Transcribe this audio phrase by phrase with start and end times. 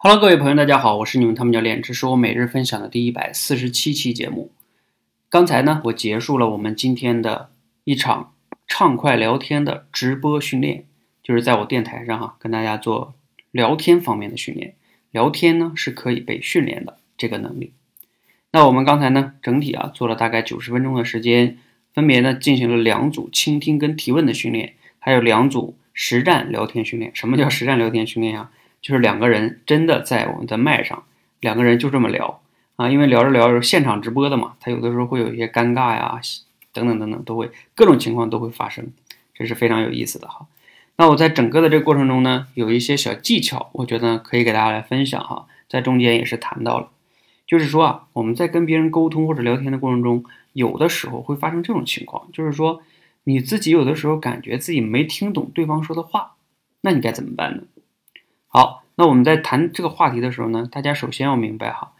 [0.00, 4.52] Hello，各位朋友，大家好，我是你们汤姆教练，这是我每日分享的第一百四十七期节目。
[5.28, 7.50] 刚才呢，我结束了我们今天的
[7.82, 8.32] 一场
[8.68, 10.84] 畅快聊天的直播训练，
[11.20, 13.16] 就是在我电台上哈，跟大家做
[13.50, 14.76] 聊天方面的训练。
[15.10, 17.72] 聊天呢是可以被训练的这个能力。
[18.52, 21.58] 那我们刚才呢，整体啊做了大概九十分钟的时间，
[21.92, 27.10] 分别呢进行了两组倾听跟提问的训练，还有两组实战聊天训练。
[27.14, 28.52] 什么叫实战聊天训练啊？
[28.80, 31.04] 就是两个人真的在我们的麦上，
[31.40, 32.40] 两个人就这么聊
[32.76, 36.20] 啊，因为聊着聊着现场直播的嘛，他有的时候会有一些尴尬呀，
[36.72, 38.92] 等等等等，都会各种情况都会发生，
[39.34, 40.46] 这是非常有意思的哈。
[40.96, 46.88] 那我在整个的这个过程中呢，有一些小技巧，我觉得可以给大家来分享哈，在中间也是谈到了，
[47.46, 52.82] 就是说啊，我们在跟别人沟通或者聊天的过程中，有的时候会发生这种情况，就是说
[53.24, 56.34] 你自己有的时候感觉自己没听懂对方说的话，
[56.80, 57.62] 那你该怎么办呢？
[58.50, 61.92] 好，那我们在谈这个话题的时候呢，大家首先要明白哈，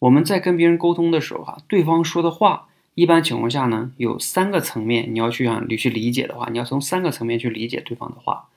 [0.00, 8.48] 我们在跟别人沟通的时候哈，对方说的话，一般情况下呢，有三个层面，你要去想你去理解的话，你要从三个层面去理解对方的话。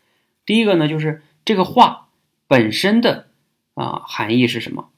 [0.46, 2.10] 第一个呢，就是这个话
[2.48, 3.28] 本身的
[3.76, 4.90] 啊含义是什么？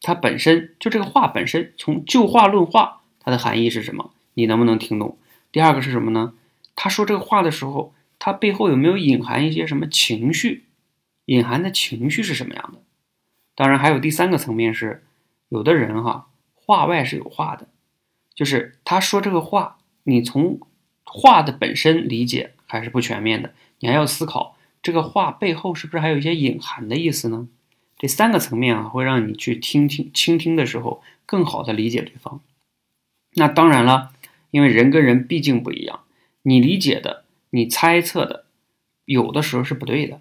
[0.00, 4.10] 它本身就这个话本身，从就话论话，它的含义是什么？
[4.34, 5.18] 你能不能听懂？
[5.52, 6.32] 第二个是什么呢？
[6.74, 10.64] 他说这个话的时候，他背后有没有隐含一些什么情绪？
[11.26, 12.80] 隐含的情绪是什么样的？
[13.54, 15.04] 当然，还有第三个层面是，
[15.48, 17.68] 有的人哈话外是有话的，
[18.34, 20.58] 就是他说这个话，你从
[21.04, 27.48] 话的本身理解还是不全面的，你还要思考这个话背后是不是还有一些隐含的意思呢？
[27.98, 32.40] 这三个层面啊，会让你去听听倾听的时候更好的理解对方。
[33.36, 34.12] 那当然了，
[34.50, 36.00] 因为人跟人毕竟不一样，
[36.42, 38.44] 你理解的、你猜测的，
[39.06, 40.20] 有的时候是不对的。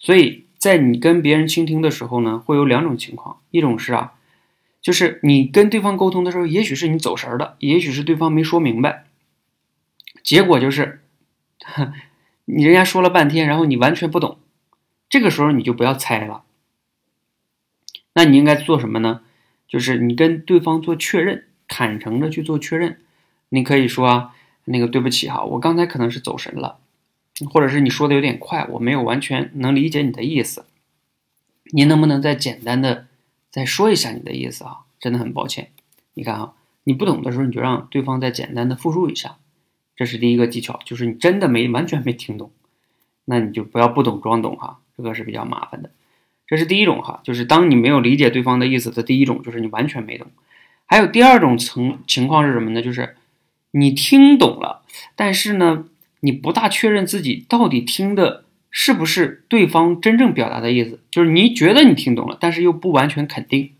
[0.00, 4.14] 所以在你跟别人倾听的时候呢，会有两种情况，一种是啊，
[4.80, 9.04] 就是你跟对方沟通的时候，也许是你走神儿了，也许是对方没说明白，
[10.22, 11.02] 结果就是，
[12.46, 14.38] 你人家说了半天，然后你完全不懂，
[15.08, 16.44] 这个时候你就不要猜了，
[18.14, 19.20] 那你应该做什么呢？
[19.68, 22.98] 就是你跟对方做确认，坦诚的去做确认，
[23.50, 26.78] 你可以说啊，那个对不起哈，我刚才可能是走神了。
[27.46, 30.66] 或者是你说的有点快，我没有完全能理解你的意思，
[31.72, 33.06] 您能不能再简单的
[33.50, 34.80] 再说一下你的意思啊？
[34.98, 35.70] 真的很抱歉，
[36.14, 36.52] 你看啊，
[36.84, 39.38] 你不懂的时候你就让对方再简单的复述一下，
[39.96, 42.50] 这是第一个技巧，就是你真的没完全没听懂，
[43.24, 45.90] 那你就不要不懂装懂哈，这个是比较麻烦的。
[46.46, 50.26] 这是第一种哈，就是当你没有理解对方的意思的第一种，就是你完全没懂。
[50.84, 52.82] 还有第二种层情况是什么呢？
[52.82, 53.16] 就是
[53.70, 54.82] 你听懂了，
[55.14, 55.86] 但是呢。
[56.20, 63.72] 你不大确认自己到底听的是不是对方真正表达的意思，就是你觉得你听懂了，但是又不完全肯定。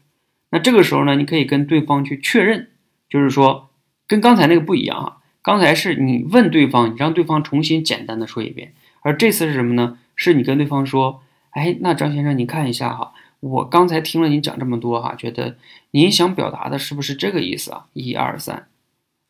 [0.50, 2.69] 那这个时候呢，你可以跟对方去确认，
[3.09, 3.71] 就是说
[4.09, 5.17] 跟刚才那个不一样啊。
[5.43, 9.99] 刚才是你问对方，你让对方重新简单的说一遍，而这次是什么呢？
[10.17, 15.56] 是你跟对方说，哎，那张先生你看一下哈，我刚才听了您讲这么多哈，觉得
[15.93, 17.87] 您想表达的是不是这个意思啊？
[17.95, 18.67] 一二三，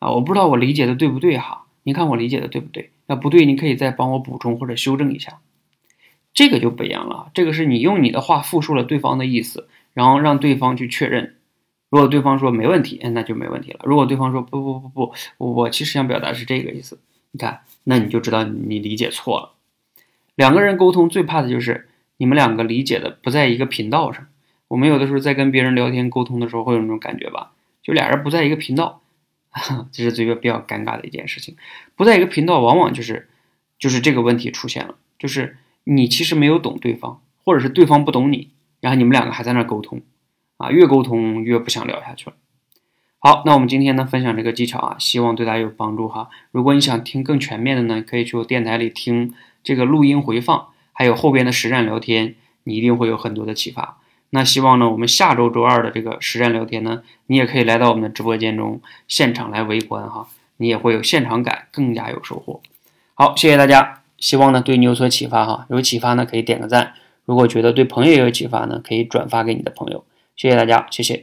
[0.00, 1.66] 啊，我不知道我理解的对不对哈。
[1.82, 2.91] 你看我理解的对不对？
[3.10, 5.41] 那不对，你可以再帮我补充或者修正一下。
[6.32, 11.34] 这个就不一样了，这个是你用你的话复述了对方的意思，然后让对方去确认。
[11.88, 13.81] 如果对方说没问题，那就没问题了。
[13.82, 17.00] 如果对方说不不不不，我其实想表达是这个意思，
[17.32, 19.54] 你看，那你就知道你理解错了。
[20.37, 21.88] 两个人沟通最怕的就是
[22.19, 24.25] 你们两个理解的不在一个频道上。
[24.69, 27.50] 我们有的时候在跟别人聊天沟通的时候会有那种感觉吧，
[27.82, 29.00] 就俩人不在一个频道。
[29.91, 31.56] 这是这个比较尴尬的一件事情，
[31.97, 33.28] 不在一个频道，往往就是
[33.78, 38.50] 就是这个问题出现了，就是你其实没有懂对方，或者是对方不懂你，
[38.81, 40.03] 然后你们两个还在那沟通，
[40.56, 42.37] 啊，越沟通越不想聊下去了。
[43.19, 46.31] 好，那我们今天呢分享这个技巧啊，希望对大家有帮助哈。
[46.53, 53.99] 如果你想听更全面的呢，可以去我电台里听这个录音回放，还有后边的实战聊天，你一定会有很多的启发。
[54.31, 60.29] 那希望呢，我们下周周二的这个实战聊天呢，你也可以来到我们的直播间中现场来围观哈，
[60.59, 62.61] 你也会有现场感，更加有收获。
[63.15, 66.94] 好，谢谢大家，希望呢对你有所启发哈，有启发呢可以点个赞，
[67.25, 70.05] 如果觉得对朋友也有启发呢，可以转发给你的朋友。
[70.37, 71.19] 谢谢大家，谢谢。